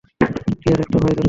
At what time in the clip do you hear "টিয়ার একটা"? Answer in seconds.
0.61-0.97